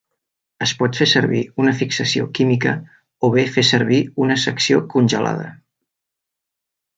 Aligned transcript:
Es 0.67 0.71
pot 0.77 0.95
fer 1.01 1.07
servir 1.11 1.41
una 1.63 1.73
fixació 1.81 2.25
química, 2.39 2.73
o 3.27 3.31
bé 3.37 3.45
fer 3.59 3.65
servir 3.71 4.01
una 4.25 4.39
secció 4.45 4.81
congelada. 4.95 5.47